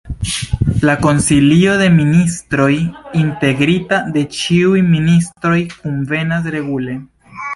[0.89, 2.69] La Konsilio de Ministroj,
[3.21, 6.97] integrita de ĉiuj ministroj, kunvenas regule.